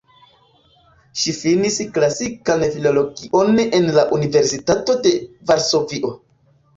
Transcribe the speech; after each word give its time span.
Ŝi 1.23 1.33
finis 1.39 1.75
klasikan 1.97 2.65
filologion 2.75 3.59
en 3.67 3.85
la 3.99 4.07
Universitato 4.19 4.97
de 5.05 5.13
Varsovio. 5.53 6.11